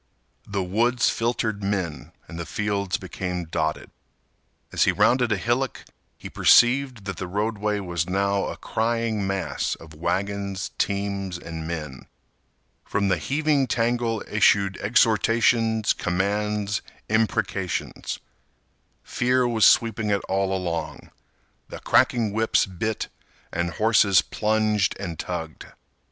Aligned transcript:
The 0.47 0.63
woods 0.63 1.11
filtered 1.11 1.61
men 1.61 2.11
and 2.27 2.39
the 2.39 2.45
fields 2.47 2.97
became 2.97 3.45
dotted. 3.45 3.91
As 4.73 4.85
he 4.85 4.91
rounded 4.91 5.31
a 5.31 5.37
hillock, 5.37 5.85
he 6.17 6.27
perceived 6.27 7.05
that 7.05 7.17
the 7.17 7.27
roadway 7.27 7.79
was 7.81 8.09
now 8.09 8.45
a 8.47 8.57
crying 8.57 9.27
mass 9.27 9.75
of 9.75 9.93
wagons, 9.93 10.71
teams, 10.79 11.37
and 11.37 11.67
men. 11.67 12.07
From 12.83 13.09
the 13.09 13.19
heaving 13.19 13.67
tangle 13.67 14.23
issued 14.27 14.75
exhortations, 14.81 15.93
commands, 15.93 16.81
imprecations. 17.07 18.17
Fear 19.03 19.47
was 19.49 19.67
sweeping 19.67 20.09
it 20.09 20.23
all 20.27 20.51
along. 20.51 21.11
The 21.69 21.79
cracking 21.79 22.33
whips 22.33 22.65
bit 22.65 23.07
and 23.53 23.69
horses 23.73 24.23
plunged 24.23 24.97
and 24.99 25.19
tugged. 25.19 25.67